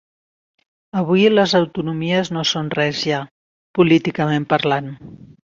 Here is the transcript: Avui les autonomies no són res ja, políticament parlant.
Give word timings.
Avui 1.01 1.25
les 1.33 1.53
autonomies 1.59 2.33
no 2.37 2.45
són 2.53 2.73
res 2.79 3.05
ja, 3.11 3.21
políticament 3.81 4.49
parlant. 4.57 4.93